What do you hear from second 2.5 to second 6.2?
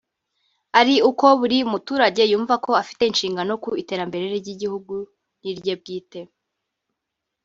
ko afite inshingano ku iterambere ry’igihugu n’irye bwite